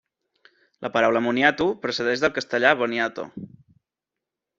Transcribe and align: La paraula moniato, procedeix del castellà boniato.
La 0.85 0.89
paraula 0.95 1.19
moniato, 1.25 1.67
procedeix 1.83 2.23
del 2.23 2.33
castellà 2.39 2.71
boniato. 2.81 3.27